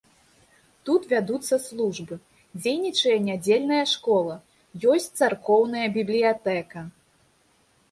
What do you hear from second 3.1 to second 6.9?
нядзельная школа, ёсць царкоўная бібліятэка.